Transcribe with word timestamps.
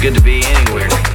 good 0.00 0.14
to 0.14 0.22
be 0.22 0.42
anywhere. 0.42 1.09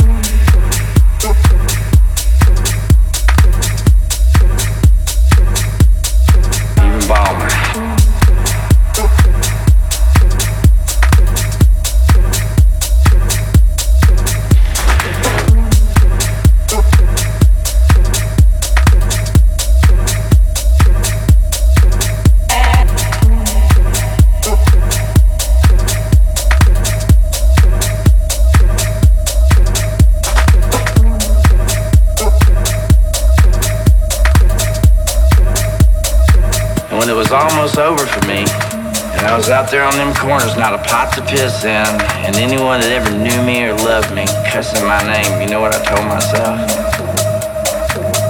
Out 39.65 39.71
there 39.71 39.83
on 39.83 39.95
them 39.95 40.13
corners, 40.13 40.55
not 40.57 40.73
a 40.75 40.77
pot 40.77 41.11
to 41.15 41.21
piss 41.21 41.63
in. 41.63 41.87
And 42.25 42.35
anyone 42.35 42.81
that 42.81 42.91
ever 42.91 43.09
knew 43.09 43.41
me 43.43 43.63
or 43.65 43.73
loved 43.73 44.13
me, 44.13 44.25
cussing 44.45 44.85
my 44.85 45.01
name, 45.01 45.41
you 45.41 45.47
know 45.47 45.59
what 45.59 45.73
I 45.73 45.83
told 45.83 46.05
myself? 46.05 46.59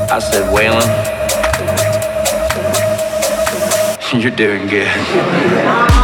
I 0.09 0.19
said, 0.19 0.47
Waylon, 0.53 0.87
you're 4.21 4.31
doing 4.31 4.67
good. 4.67 5.94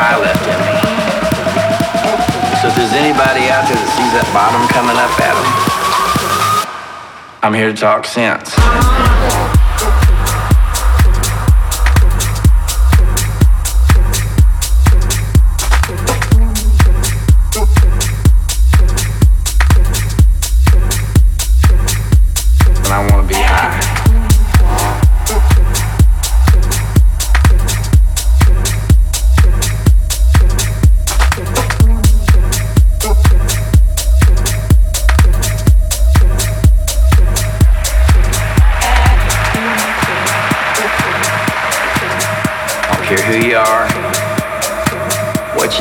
Left 0.00 0.40
in 0.48 0.58
me. 0.64 0.76
So 2.60 2.68
if 2.68 2.74
there's 2.76 2.92
anybody 2.92 3.48
out 3.48 3.68
there 3.68 3.76
that 3.76 3.90
sees 3.96 4.12
that 4.16 4.28
bottom 4.32 4.66
coming 4.68 4.96
up 4.96 5.12
at 5.20 5.34
them, 5.36 5.48
I'm 7.42 7.54
here 7.54 7.72
to 7.72 7.76
talk 7.76 8.06
sense. 8.06 8.99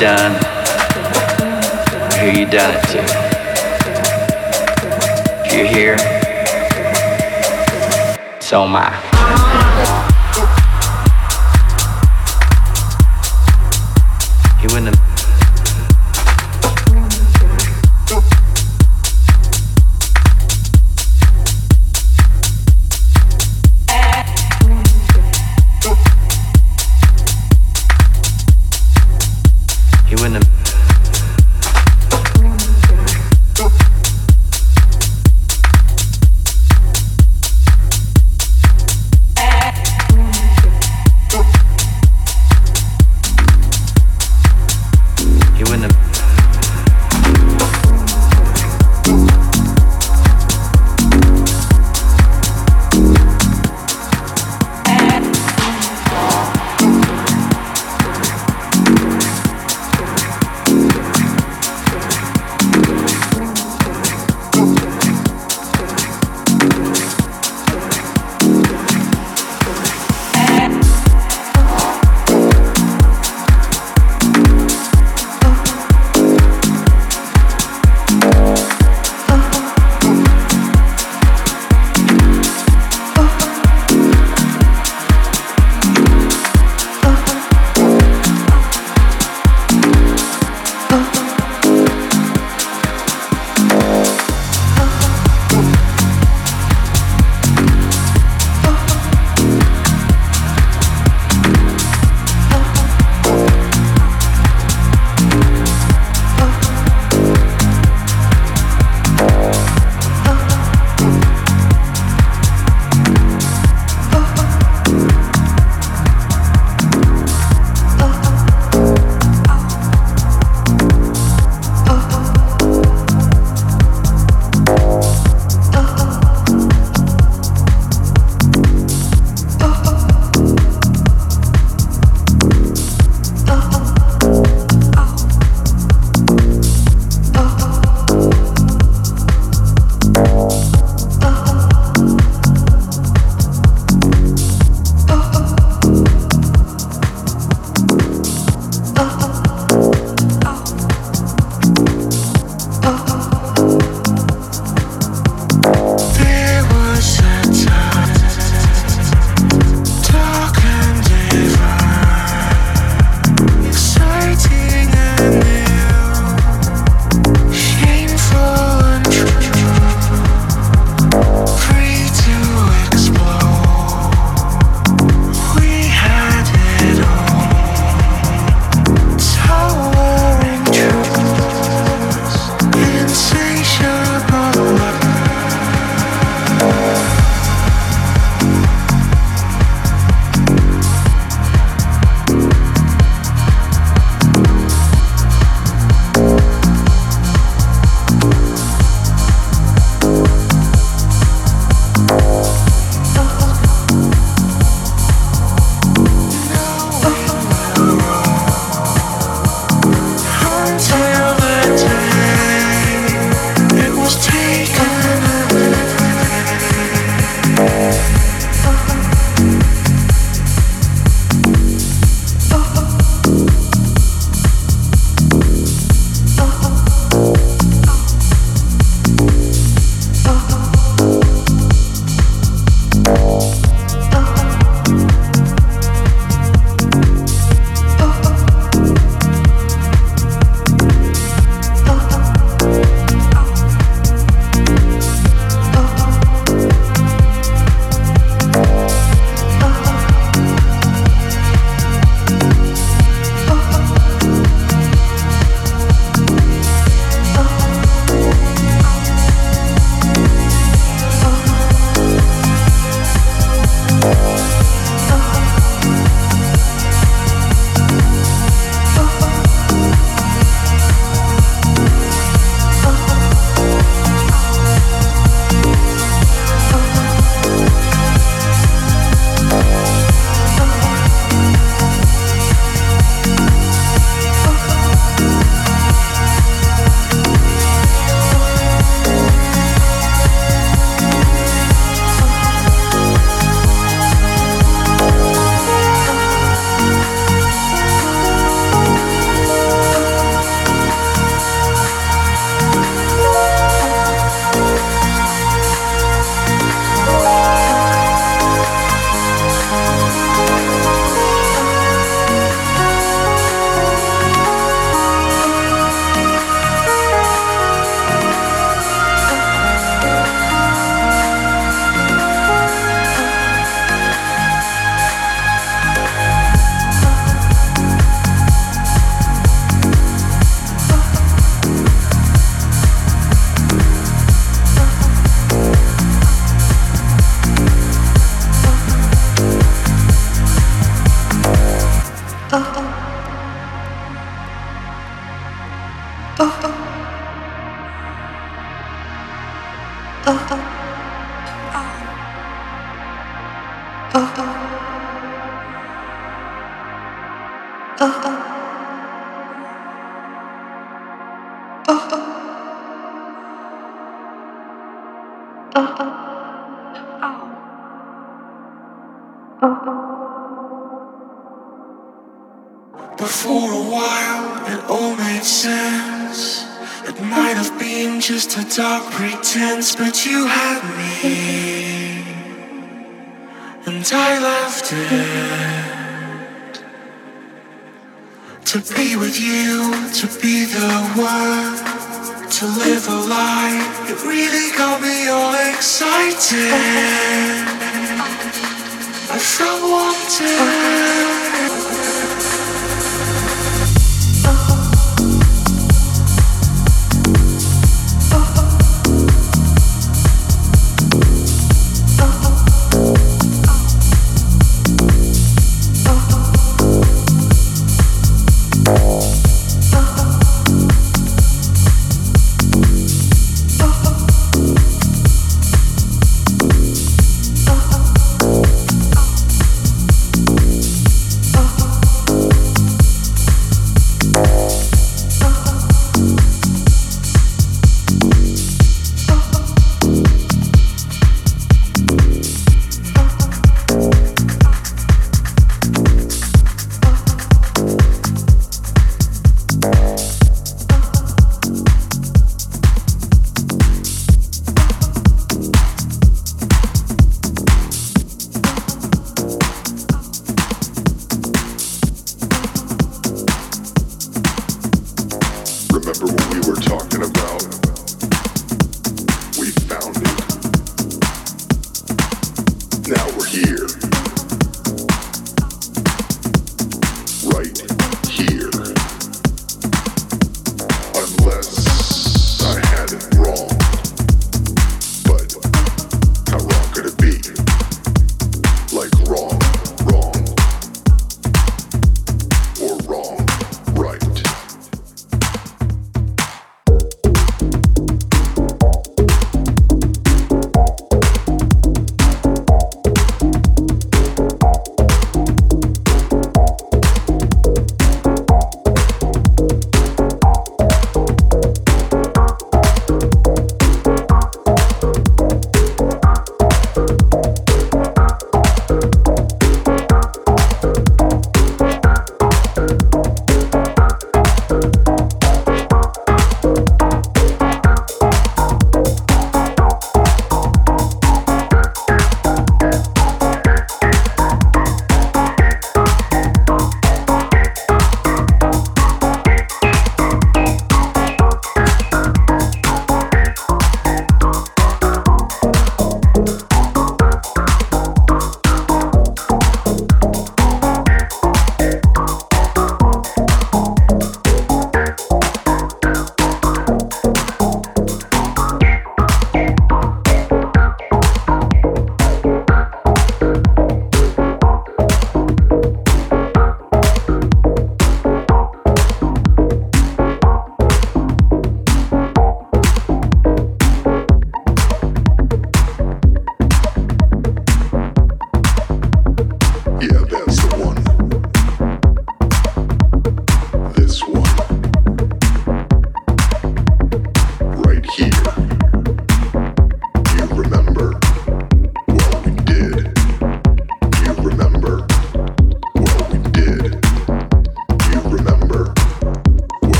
Done, 0.00 0.32
who 2.20 2.40
you 2.40 2.46
done 2.46 2.74
it 2.74 2.82
to. 2.88 3.00
If 5.44 5.52
you're 5.52 5.66
here, 5.66 5.98
so 8.40 8.64
am 8.64 8.76
I. 8.76 9.09